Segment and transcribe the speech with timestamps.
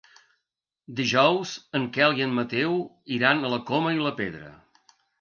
[0.99, 1.51] Dijous
[1.81, 2.75] en Quel i en Mateu
[3.21, 4.55] iran a la Coma i la Pedra.